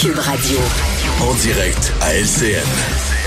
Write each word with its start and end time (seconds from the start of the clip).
Cube 0.00 0.18
Radio. 0.18 0.58
En 1.20 1.34
direct 1.34 1.92
à 2.00 2.14
LCN. 2.14 2.64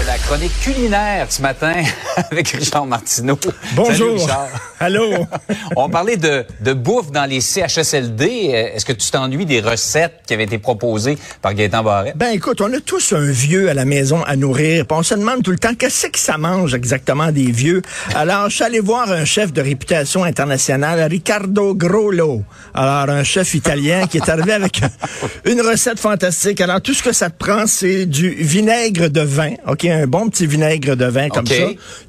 La 0.08 0.18
chronique 0.18 0.60
culinaire 0.62 1.28
ce 1.30 1.44
matin 1.44 1.74
avec 2.32 2.48
Richard 2.50 2.88
Martineau. 2.88 3.38
Bonjour. 3.76 3.94
Salut, 3.94 4.22
Richard. 4.22 4.48
Allô. 4.80 5.28
On 5.76 5.90
parlait 5.90 6.18
de, 6.18 6.44
de 6.62 6.74
bouffe 6.74 7.12
dans 7.12 7.26
les 7.26 7.40
CHSLD. 7.40 8.26
Est-ce 8.74 8.84
que 8.84 8.94
tu 8.94 9.12
t'ennuies 9.12 9.46
des 9.46 9.62
recettes 9.62 10.22
qui 10.26 10.34
avaient 10.34 10.46
été 10.46 10.58
proposées 10.58 11.20
par 11.42 11.54
Gaëtan 11.54 11.84
Barret? 11.84 12.14
Ben 12.16 12.30
écoute, 12.30 12.62
on 12.62 12.74
a 12.74 12.80
tous 12.80 13.14
un 13.14 13.30
vieux 13.30 13.70
à 13.70 13.76
la 13.76 13.86
maison 13.86 14.24
à 14.24 14.36
nourrir. 14.36 14.88
Puis 14.88 14.98
on 14.98 15.04
se 15.04 15.14
demande 15.14 15.44
tout 15.44 15.52
le 15.52 15.60
temps 15.60 15.76
qu'est-ce 15.76 16.08
que 16.08 16.18
ça 16.18 16.40
mange 16.40 16.74
exactement 16.74 17.32
des 17.32 17.52
vieux? 17.52 17.84
Alors, 18.16 18.50
je 18.50 18.56
suis 18.56 18.64
allé 18.64 18.80
voir 18.80 19.12
un 19.12 19.26
chef 19.26 19.54
de 19.54 19.62
réputation 19.62 20.24
internationale, 20.24 21.00
Riccardo 21.12 21.76
Grollo. 21.76 22.44
Alors, 22.74 23.16
un 23.16 23.24
chef 23.24 23.54
italien 23.54 24.08
qui 24.08 24.18
est 24.18 24.30
arrivé 24.30 24.54
avec 24.54 24.82
une 25.46 25.51
recette 25.60 26.00
fantastique. 26.00 26.62
Alors, 26.62 26.80
tout 26.80 26.94
ce 26.94 27.04
que 27.04 27.12
ça 27.12 27.30
te 27.30 27.38
prend, 27.38 27.68
c'est 27.68 28.06
du 28.06 28.30
vinaigre 28.30 29.10
de 29.10 29.22
vin. 29.22 29.52
OK, 29.68 29.84
un 29.86 30.08
bon 30.08 30.30
petit 30.30 30.48
vinaigre 30.48 30.96
de 30.96 31.06
vin 31.06 31.28
comme 31.30 31.48
ça. 31.48 31.54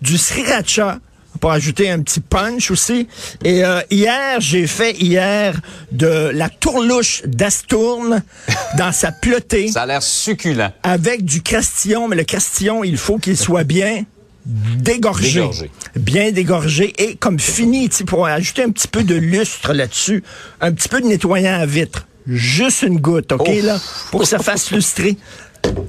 Du 0.01 0.17
sriracha 0.17 0.99
pour 1.41 1.51
ajouter 1.51 1.91
un 1.91 2.01
petit 2.01 2.21
punch 2.21 2.71
aussi. 2.71 3.09
Et 3.45 3.65
euh, 3.65 3.81
hier, 3.91 4.41
j'ai 4.41 4.67
fait 4.67 4.93
hier 4.93 5.61
de 5.91 6.31
la 6.33 6.49
tourlouche 6.49 7.23
d'Astourne 7.27 8.23
dans 8.79 8.93
sa 8.93 9.11
pleutée 9.11 9.69
Ça 9.69 9.83
a 9.83 9.87
l'air 9.87 10.03
succulent. 10.03 10.71
avec 10.85 11.25
du 11.25 11.43
crastillon, 11.43 12.07
mais 12.07 12.17
le 12.17 12.25
crastillon, 12.25 12.85
il 12.85 12.97
faut 12.97 13.19
qu'il 13.19 13.37
soit 13.37 13.65
bien 13.65 14.05
dégorgé. 14.45 15.41
Dégorgé. 15.41 15.71
Bien 15.97 16.31
dégorgé 16.33 16.93
et 16.99 17.17
comme 17.17 17.39
fini, 17.41 17.89
pour 18.07 18.27
ajouter 18.27 18.63
un 18.63 18.71
petit 18.71 18.89
peu 18.89 19.03
de 19.03 19.15
lustre 19.15 19.73
là-dessus, 19.73 20.23
un 20.61 20.73
petit 20.73 20.89
peu 20.89 21.01
de 21.01 21.07
nettoyant 21.07 21.61
à 21.61 21.67
vitre. 21.67 22.07
Juste 22.27 22.83
une 22.83 22.99
goutte, 23.01 23.33
OK, 23.33 23.49
Ouf. 23.49 23.63
là, 23.65 23.79
pour 24.11 24.21
que 24.21 24.27
ça 24.27 24.39
fasse 24.39 24.71
lustrer. 24.71 25.17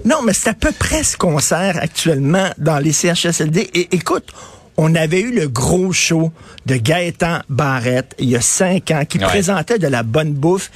Non, 0.05 0.21
mais 0.23 0.33
c'est 0.33 0.49
à 0.49 0.53
peu 0.53 0.71
près 0.71 1.03
ce 1.03 1.17
qu'on 1.17 1.39
sert 1.39 1.77
actuellement 1.81 2.49
dans 2.57 2.77
les 2.79 2.91
CHSLD. 2.91 3.69
Et 3.73 3.95
écoute, 3.95 4.25
on 4.77 4.93
avait 4.95 5.21
eu 5.21 5.31
le 5.33 5.47
gros 5.47 5.91
show 5.91 6.31
de 6.65 6.75
Gaëtan 6.75 7.39
Barrette 7.49 8.15
il 8.19 8.29
y 8.29 8.35
a 8.35 8.41
cinq 8.41 8.91
ans 8.91 9.03
qui 9.07 9.17
Ouais. 9.19 9.25
présentait 9.25 9.79
de 9.79 9.87
la 9.87 10.03
bonne 10.03 10.33
bouffe. 10.33 10.71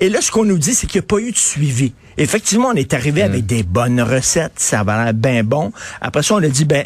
Et 0.00 0.08
là, 0.08 0.20
ce 0.20 0.30
qu'on 0.30 0.44
nous 0.44 0.58
dit, 0.58 0.74
c'est 0.74 0.86
qu'il 0.86 1.00
n'y 1.00 1.04
a 1.04 1.08
pas 1.08 1.18
eu 1.18 1.30
de 1.30 1.36
suivi. 1.36 1.92
Effectivement, 2.18 2.68
on 2.68 2.74
est 2.74 2.92
arrivé 2.94 3.22
Mm. 3.22 3.26
avec 3.26 3.46
des 3.46 3.62
bonnes 3.62 4.00
recettes, 4.00 4.52
ça 4.56 4.82
va 4.82 5.04
l'air 5.04 5.14
bien 5.14 5.42
bon. 5.44 5.72
Après 6.00 6.22
ça, 6.22 6.34
on 6.34 6.42
a 6.42 6.48
dit, 6.48 6.64
ben, 6.64 6.84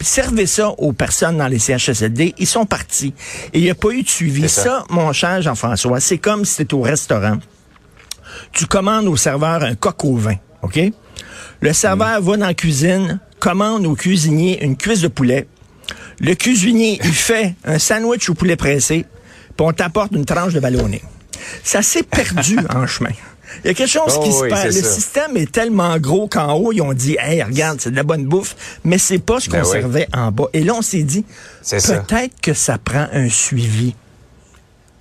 servez 0.00 0.46
ça 0.46 0.70
aux 0.70 0.92
personnes 0.92 1.38
dans 1.38 1.48
les 1.48 1.58
CHSLD, 1.58 2.34
ils 2.38 2.46
sont 2.46 2.66
partis. 2.66 3.14
Et 3.52 3.58
il 3.58 3.64
n'y 3.64 3.70
a 3.70 3.74
pas 3.74 3.90
eu 3.90 4.02
de 4.02 4.08
suivi. 4.08 4.48
Ça. 4.48 4.62
ça. 4.62 4.84
mon 4.90 5.12
cher 5.12 5.42
Jean-François, 5.42 6.00
c'est 6.00 6.18
comme 6.18 6.44
si 6.44 6.54
c'était 6.54 6.74
au 6.74 6.82
restaurant. 6.82 7.38
Tu 8.52 8.66
commandes 8.66 9.06
au 9.06 9.16
serveur 9.16 9.62
un 9.62 9.74
coq 9.74 10.04
au 10.04 10.16
vin, 10.16 10.36
OK? 10.62 10.80
Le 11.60 11.72
serveur 11.72 12.20
va 12.20 12.36
dans 12.36 12.46
la 12.46 12.54
cuisine, 12.54 13.20
commande 13.38 13.86
au 13.86 13.94
cuisinier 13.94 14.62
une 14.62 14.76
cuisse 14.76 15.00
de 15.00 15.08
poulet. 15.08 15.46
Le 16.20 16.34
cuisinier, 16.34 17.00
il 17.04 17.12
fait 17.12 17.54
un 17.64 17.78
sandwich 17.78 18.28
au 18.28 18.34
poulet 18.34 18.56
pressé, 18.56 19.06
puis 19.56 19.66
on 19.66 19.72
t'apporte 19.72 20.12
une 20.12 20.24
tranche 20.24 20.52
de 20.52 20.60
ballonné. 20.60 21.02
Ça 21.62 21.82
s'est 21.82 22.02
perdu 22.02 22.58
en 22.74 22.86
chemin. 22.86 23.10
Il 23.62 23.68
y 23.68 23.70
a 23.70 23.74
quelque 23.74 23.88
chose 23.88 24.14
Oh 24.18 24.22
qui 24.24 24.32
se 24.32 24.48
passe. 24.48 24.66
Le 24.66 24.82
ça. 24.82 24.88
système 24.88 25.36
est 25.36 25.50
tellement 25.52 25.96
gros 25.98 26.26
qu'en 26.28 26.54
haut, 26.54 26.72
ils 26.72 26.80
ont 26.80 26.92
dit, 26.92 27.16
hey, 27.20 27.42
regarde, 27.42 27.80
c'est 27.80 27.90
de 27.90 27.96
la 27.96 28.02
bonne 28.02 28.24
bouffe, 28.24 28.56
mais 28.84 28.98
c'est 28.98 29.18
pas 29.18 29.40
ce 29.40 29.48
qu'on 29.48 29.58
Ben 29.58 29.64
oui. 29.64 29.70
servait 29.72 30.08
en 30.12 30.32
bas. 30.32 30.46
Et 30.52 30.64
là, 30.64 30.74
on 30.74 30.82
s'est 30.82 31.02
dit, 31.02 31.24
peut-être 31.70 32.40
que 32.42 32.54
ça 32.54 32.78
prend 32.78 33.06
un 33.12 33.28
suivi. 33.28 33.94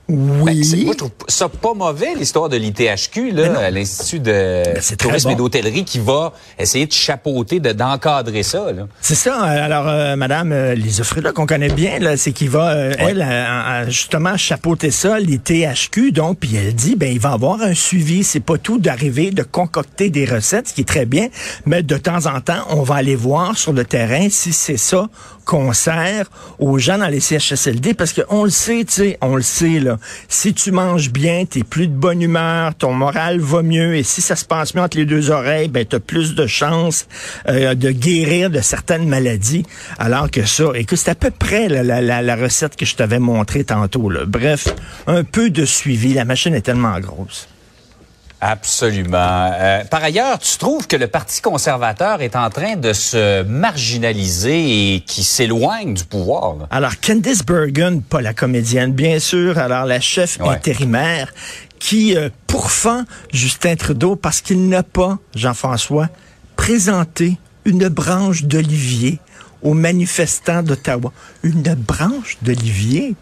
Ben, 0.09 0.61
c'est- 0.63 0.75
Oui. 0.75 0.83
moi, 0.85 0.93
je 0.93 0.97
trouve 0.97 1.11
ça 1.29 1.47
pas 1.47 1.73
mauvais, 1.73 2.13
l'histoire 2.15 2.49
de 2.49 2.57
l'ITHQ, 2.57 3.31
là, 3.31 3.71
l'Institut 3.71 4.19
de 4.19 4.63
Ben, 4.65 4.81
tourisme 4.97 5.29
et 5.29 5.35
d'hôtellerie, 5.35 5.85
qui 5.85 5.99
va 5.99 6.33
essayer 6.59 6.85
de 6.85 6.91
chapeauter, 6.91 7.61
de- 7.61 7.71
d'encadrer 7.71 8.43
ça. 8.43 8.71
Là. 8.73 8.87
C'est 8.99 9.15
ça. 9.15 9.41
euh, 9.43 9.65
Alors, 9.65 9.87
euh, 9.87 10.17
Madame 10.17 10.51
euh, 10.51 10.75
Lisa 10.75 11.05
Frida, 11.05 11.31
qu'on 11.31 11.45
connaît 11.45 11.69
bien, 11.69 11.99
là, 11.99 12.17
c'est 12.17 12.33
qu'il 12.33 12.49
va, 12.49 12.71
euh, 12.73 12.93
elle, 12.97 13.25
euh, 13.25 13.89
justement, 13.89 14.35
chapeauter 14.35 14.91
ça, 14.91 15.19
les 15.19 15.37
THQ. 15.39 16.11
Donc, 16.11 16.39
puis 16.39 16.55
elle 16.57 16.75
dit, 16.75 16.95
ben, 16.97 17.09
il 17.11 17.19
va 17.19 17.31
avoir 17.31 17.61
un 17.61 17.73
suivi. 17.73 18.25
C'est 18.25 18.41
pas 18.41 18.57
tout 18.57 18.79
d'arriver, 18.79 19.31
de 19.31 19.43
concocter 19.43 20.09
des 20.09 20.25
recettes, 20.25 20.67
ce 20.67 20.73
qui 20.73 20.81
est 20.81 20.87
très 20.87 21.05
bien, 21.05 21.29
mais 21.65 21.81
de 21.81 21.95
temps 21.95 22.25
en 22.25 22.41
temps, 22.41 22.65
on 22.69 22.81
va 22.83 22.95
aller 22.95 23.15
voir 23.15 23.57
sur 23.57 23.71
le 23.71 23.85
terrain 23.85 24.27
si 24.29 24.51
c'est 24.51 24.77
ça 24.77 25.07
qu'on 25.45 25.73
sert 25.73 26.29
aux 26.59 26.77
gens 26.77 26.97
dans 26.97 27.07
les 27.07 27.19
CHSLD, 27.19 27.93
parce 27.93 28.13
qu'on 28.13 28.43
le 28.45 28.49
sait, 28.49 28.85
tu 28.85 28.93
sais, 28.93 29.17
on 29.21 29.35
le 29.35 29.41
sait, 29.41 29.79
là. 29.79 29.97
Si 30.27 30.53
tu 30.53 30.71
manges 30.71 31.11
bien, 31.11 31.45
t'es 31.45 31.63
plus 31.63 31.87
de 31.87 31.93
bonne 31.93 32.21
humeur, 32.21 32.75
ton 32.75 32.93
moral 32.93 33.39
va 33.39 33.61
mieux, 33.61 33.95
et 33.95 34.03
si 34.03 34.21
ça 34.21 34.35
se 34.35 34.45
passe 34.45 34.75
mieux 34.75 34.81
entre 34.81 34.97
les 34.97 35.05
deux 35.05 35.31
oreilles, 35.31 35.67
ben, 35.67 35.85
t'as 35.85 35.99
plus 35.99 36.35
de 36.35 36.47
chances 36.47 37.07
euh, 37.47 37.75
de 37.75 37.91
guérir 37.91 38.49
de 38.49 38.61
certaines 38.61 39.07
maladies, 39.07 39.65
alors 39.97 40.29
que 40.29 40.45
ça, 40.45 40.65
écoute, 40.75 40.97
c'est 40.97 41.11
à 41.11 41.15
peu 41.15 41.31
près 41.31 41.67
la, 41.67 42.01
la, 42.01 42.35
recette 42.35 42.75
que 42.75 42.85
je 42.85 42.95
t'avais 42.95 43.19
montrée 43.19 43.63
tantôt, 43.63 44.09
là. 44.09 44.21
Bref, 44.25 44.67
un 45.07 45.23
peu 45.23 45.49
de 45.49 45.65
suivi, 45.65 46.13
la 46.13 46.25
machine 46.25 46.53
est 46.55 46.61
tellement 46.61 46.99
grosse. 46.99 47.47
Absolument. 48.45 49.51
Euh, 49.53 49.85
par 49.85 50.03
ailleurs, 50.03 50.37
tu 50.37 50.57
trouves 50.57 50.85
que 50.85 50.97
le 50.97 51.07
Parti 51.07 51.39
conservateur 51.41 52.21
est 52.21 52.35
en 52.35 52.49
train 52.49 52.75
de 52.75 52.91
se 52.91 53.41
marginaliser 53.43 54.95
et 54.95 54.99
qui 54.99 55.23
s'éloigne 55.23 55.93
du 55.93 56.03
pouvoir. 56.03 56.55
là? 56.57 56.67
Alors, 56.69 56.91
Candice 56.99 57.45
Bergen, 57.45 58.01
pas 58.01 58.21
la 58.21 58.33
comédienne, 58.33 58.91
bien 58.91 59.19
sûr. 59.19 59.57
Alors, 59.57 59.85
la 59.85 60.01
chef 60.01 60.39
Ouais. 60.41 60.49
intérimaire 60.49 61.33
qui 61.79 62.17
euh, 62.17 62.29
pourfend 62.47 63.03
Justin 63.31 63.75
Trudeau 63.77 64.15
parce 64.17 64.41
qu'il 64.41 64.67
n'a 64.67 64.83
pas, 64.83 65.19
Jean-François, 65.35 66.09
présenté 66.57 67.37
une 67.65 67.87
branche 67.87 68.43
d'olivier 68.43 69.19
aux 69.61 69.73
manifestants 69.73 70.63
d'Ottawa. 70.63 71.13
Une 71.43 71.61
branche 71.75 72.37
d'olivier? 72.41 73.15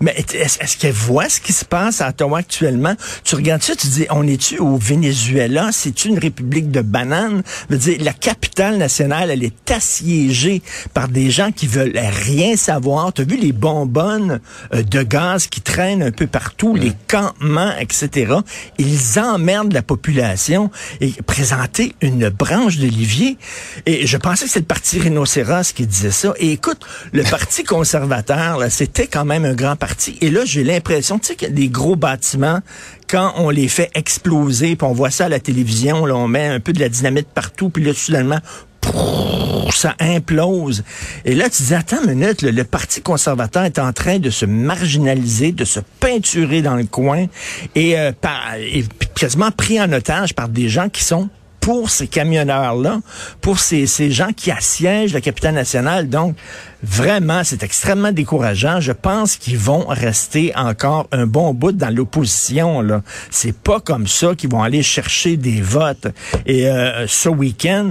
Mais 0.00 0.14
est-ce 0.34 0.76
qu'elle 0.76 0.92
voit 0.92 1.28
ce 1.28 1.40
qui 1.40 1.52
se 1.52 1.64
passe 1.64 2.00
à 2.00 2.08
Ottawa 2.08 2.38
actuellement? 2.38 2.94
Tu 3.24 3.34
regardes 3.34 3.62
ça, 3.62 3.76
tu 3.76 3.86
dis, 3.88 4.06
on 4.10 4.26
est-tu 4.26 4.58
au 4.58 4.76
Venezuela? 4.76 5.70
C'est 5.72 6.04
une 6.04 6.18
république 6.18 6.70
de 6.70 6.80
bananes? 6.80 7.42
Je 7.70 7.74
veux 7.74 7.80
dire, 7.80 7.98
la 8.00 8.12
capitale 8.12 8.78
nationale, 8.78 9.30
elle 9.30 9.44
est 9.44 9.70
assiégée 9.70 10.62
par 10.94 11.08
des 11.08 11.30
gens 11.30 11.52
qui 11.52 11.66
veulent 11.66 11.98
rien 11.98 12.56
savoir. 12.56 13.12
Tu 13.12 13.22
as 13.22 13.24
vu 13.24 13.36
les 13.36 13.52
bonbonnes 13.52 14.40
euh, 14.74 14.82
de 14.82 15.02
gaz 15.02 15.46
qui 15.46 15.60
traînent 15.60 16.02
un 16.02 16.10
peu 16.10 16.26
partout, 16.26 16.74
les 16.74 16.92
campements, 17.08 17.72
etc. 17.78 18.34
Ils 18.78 19.18
emmerdent 19.18 19.72
la 19.72 19.82
population 19.82 20.70
et 21.00 21.12
présenter 21.26 21.94
une 22.00 22.28
branche 22.28 22.78
d'olivier. 22.78 23.38
Et 23.86 24.06
je 24.06 24.16
pensais 24.16 24.44
que 24.44 24.50
c'était 24.50 24.60
le 24.60 24.66
parti 24.66 24.98
rhinocéros 24.98 25.72
qui 25.72 25.86
disait 25.86 26.10
ça. 26.10 26.32
Et 26.38 26.52
écoute, 26.52 26.80
le 27.12 27.22
parti 27.22 27.64
conservateur, 27.72 28.60
c'était 28.70 29.06
quand 29.06 29.24
même 29.24 29.44
un 29.44 29.54
grand 29.54 29.76
Et 30.20 30.30
là, 30.30 30.44
j'ai 30.44 30.64
l'impression, 30.64 31.18
tu 31.18 31.28
sais, 31.28 31.36
qu'il 31.36 31.48
y 31.48 31.52
des 31.52 31.68
gros 31.68 31.96
bâtiments, 31.96 32.60
quand 33.08 33.34
on 33.36 33.50
les 33.50 33.68
fait 33.68 33.90
exploser, 33.94 34.76
puis 34.76 34.86
on 34.86 34.92
voit 34.92 35.10
ça 35.10 35.26
à 35.26 35.28
la 35.28 35.40
télévision, 35.40 36.06
là, 36.06 36.16
on 36.16 36.28
met 36.28 36.46
un 36.46 36.60
peu 36.60 36.72
de 36.72 36.80
la 36.80 36.88
dynamite 36.88 37.28
partout, 37.28 37.68
puis 37.68 37.84
là, 37.84 37.92
soudainement, 37.92 38.38
ça 39.70 39.94
implose. 40.00 40.84
Et 41.24 41.34
là, 41.34 41.48
tu 41.48 41.62
dis, 41.62 41.74
attends 41.74 42.02
une 42.04 42.14
minute, 42.14 42.42
le, 42.42 42.50
le 42.50 42.64
Parti 42.64 43.00
conservateur 43.00 43.64
est 43.64 43.78
en 43.78 43.92
train 43.92 44.18
de 44.18 44.30
se 44.30 44.44
marginaliser, 44.44 45.52
de 45.52 45.64
se 45.64 45.80
peinturer 46.00 46.62
dans 46.62 46.76
le 46.76 46.84
coin, 46.84 47.26
et, 47.74 47.98
euh, 47.98 48.12
par, 48.12 48.54
et 48.58 48.84
quasiment 49.14 49.50
pris 49.50 49.80
en 49.80 49.92
otage 49.92 50.34
par 50.34 50.48
des 50.48 50.68
gens 50.68 50.88
qui 50.88 51.04
sont 51.04 51.28
pour 51.62 51.90
ces 51.90 52.08
camionneurs-là, 52.08 53.00
pour 53.40 53.60
ces, 53.60 53.86
ces 53.86 54.10
gens 54.10 54.32
qui 54.36 54.50
assiègent 54.50 55.14
la 55.14 55.20
capitale 55.20 55.54
nationale. 55.54 56.08
Donc, 56.08 56.36
vraiment, 56.82 57.44
c'est 57.44 57.62
extrêmement 57.62 58.10
décourageant. 58.10 58.80
Je 58.80 58.90
pense 58.90 59.36
qu'ils 59.36 59.58
vont 59.58 59.86
rester 59.86 60.52
encore 60.56 61.06
un 61.12 61.26
bon 61.26 61.54
bout 61.54 61.70
dans 61.72 61.94
l'opposition. 61.94 62.82
Là, 62.82 63.02
C'est 63.30 63.56
pas 63.56 63.78
comme 63.78 64.08
ça 64.08 64.34
qu'ils 64.34 64.50
vont 64.50 64.62
aller 64.62 64.82
chercher 64.82 65.36
des 65.36 65.60
votes. 65.60 66.08
Et 66.46 66.66
euh, 66.66 67.06
ce 67.06 67.28
week-end, 67.28 67.90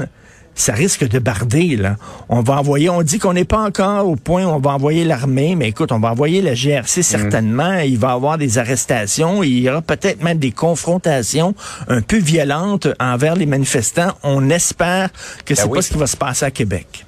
ça 0.61 0.73
risque 0.73 1.07
de 1.07 1.19
barder. 1.19 1.75
Là. 1.75 1.97
On 2.29 2.41
va 2.41 2.59
envoyer, 2.59 2.89
on 2.89 3.01
dit 3.01 3.19
qu'on 3.19 3.33
n'est 3.33 3.45
pas 3.45 3.61
encore 3.61 4.07
au 4.07 4.15
point 4.15 4.45
où 4.45 4.49
on 4.49 4.59
va 4.59 4.71
envoyer 4.71 5.03
l'armée, 5.03 5.55
mais 5.55 5.69
écoute, 5.69 5.91
on 5.91 5.99
va 5.99 6.11
envoyer 6.11 6.41
la 6.41 6.53
GRC 6.53 7.03
certainement. 7.03 7.79
Il 7.79 7.97
va 7.97 8.09
y 8.09 8.13
avoir 8.13 8.37
des 8.37 8.57
arrestations, 8.57 9.43
il 9.43 9.59
y 9.59 9.69
aura 9.69 9.81
peut-être 9.81 10.23
même 10.23 10.37
des 10.37 10.51
confrontations 10.51 11.55
un 11.87 12.01
peu 12.01 12.17
violentes 12.17 12.87
envers 12.99 13.35
les 13.35 13.45
manifestants. 13.45 14.11
On 14.23 14.49
espère 14.49 15.09
que 15.45 15.55
c'est 15.55 15.65
oui. 15.65 15.77
pas 15.77 15.81
ce 15.81 15.91
qui 15.91 15.97
va 15.97 16.07
se 16.07 16.17
passer 16.17 16.45
à 16.45 16.51
Québec. 16.51 17.05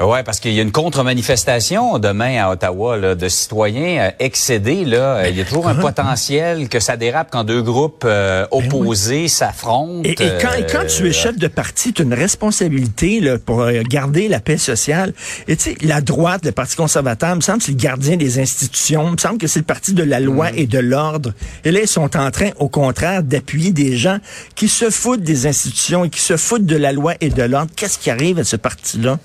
Ouais, 0.00 0.22
parce 0.22 0.38
qu'il 0.38 0.52
y 0.52 0.60
a 0.60 0.62
une 0.62 0.70
contre-manifestation 0.70 1.98
demain 1.98 2.40
à 2.40 2.50
Ottawa 2.50 2.96
là, 2.96 3.14
de 3.16 3.28
citoyens 3.28 3.98
euh, 3.98 4.10
excédés. 4.20 4.84
Là, 4.84 5.16
Euh, 5.16 5.28
il 5.28 5.36
y 5.36 5.40
a 5.40 5.44
toujours 5.44 5.66
un 5.66 5.74
potentiel 5.74 6.68
que 6.68 6.78
ça 6.78 6.96
dérape 6.96 7.28
quand 7.32 7.42
deux 7.42 7.62
groupes 7.62 8.04
euh, 8.06 8.46
opposés 8.52 9.26
s'affrontent. 9.26 10.02
Et, 10.04 10.12
et 10.12 10.30
quand, 10.40 10.52
et 10.56 10.64
quand 10.70 10.86
tu 10.86 11.06
es 11.06 11.08
Euh, 11.08 11.12
chef 11.12 11.36
de 11.36 11.48
parti, 11.48 11.92
tu 11.92 12.02
as 12.02 12.04
une 12.04 12.14
responsabilité 12.14 13.18
là, 13.18 13.38
pour 13.38 13.62
euh, 13.62 13.82
garder 13.82 14.28
la 14.28 14.38
paix 14.38 14.56
sociale. 14.56 15.14
Et 15.48 15.56
tu 15.56 15.70
sais, 15.72 15.76
la 15.82 16.00
droite, 16.00 16.44
le 16.44 16.52
Parti 16.52 16.76
conservateur, 16.76 17.34
me 17.34 17.40
semble 17.40 17.58
que 17.58 17.64
c'est 17.64 17.72
le 17.72 17.78
gardien 17.78 18.16
des 18.16 18.38
institutions. 18.38 19.10
Me 19.10 19.18
semble 19.18 19.38
que 19.38 19.48
c'est 19.48 19.58
le 19.60 19.64
parti 19.64 19.94
de 19.94 20.04
la 20.04 20.20
loi 20.20 20.50
et 20.54 20.66
de 20.66 20.78
l'ordre. 20.78 21.32
Et 21.64 21.72
là, 21.72 21.80
ils 21.80 21.88
sont 21.88 22.16
en 22.16 22.30
train, 22.30 22.50
au 22.58 22.68
contraire, 22.68 23.24
d'appuyer 23.24 23.72
des 23.72 23.96
gens 23.96 24.18
qui 24.54 24.68
se 24.68 24.90
foutent 24.90 25.22
des 25.22 25.48
institutions 25.48 26.04
et 26.04 26.08
qui 26.08 26.20
se 26.20 26.36
foutent 26.36 26.66
de 26.66 26.76
la 26.76 26.92
loi 26.92 27.14
et 27.20 27.30
de 27.30 27.42
l'ordre. 27.42 27.72
Qu'est-ce 27.74 27.98
qui 27.98 28.10
arrive 28.10 28.38
à 28.38 28.44
ce 28.44 28.54
parti-là? 28.56 29.18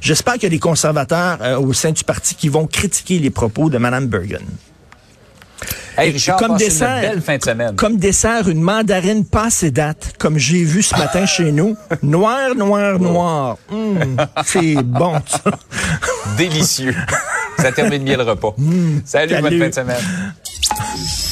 J'espère 0.00 0.34
qu'il 0.34 0.44
y 0.44 0.46
a 0.46 0.50
des 0.50 0.58
conservateurs 0.58 1.38
euh, 1.40 1.58
au 1.58 1.72
sein 1.72 1.92
du 1.92 2.04
parti 2.04 2.34
qui 2.34 2.48
vont 2.48 2.66
critiquer 2.66 3.18
les 3.18 3.30
propos 3.30 3.70
de 3.70 3.78
Mme 3.78 4.06
Bergen. 4.06 4.42
Hey, 5.96 6.10
Richard, 6.10 6.38
comme 6.38 6.56
dessert, 6.56 6.96
une 6.96 7.10
belle 7.10 7.22
fin 7.22 7.36
de 7.36 7.44
semaine. 7.44 7.76
Comme 7.76 7.96
dessert, 7.98 8.48
une 8.48 8.60
mandarine 8.60 9.24
passée 9.24 9.70
date, 9.70 10.14
comme 10.18 10.38
j'ai 10.38 10.64
vu 10.64 10.82
ce 10.82 10.96
matin 10.96 11.24
chez 11.24 11.52
nous. 11.52 11.76
Noir, 12.02 12.54
noir, 12.56 12.98
noir. 12.98 13.58
Hum, 13.70 14.16
c'est 14.44 14.74
bon, 14.82 15.14
ça. 15.26 15.52
Délicieux. 16.36 16.96
ça 17.58 17.70
termine 17.70 18.02
bien 18.02 18.16
le 18.16 18.24
repas. 18.24 18.56
Salut, 19.04 19.34
bonne 19.34 19.44
salut. 19.44 19.58
fin 19.60 19.68
de 19.68 19.74
semaine. 19.74 21.23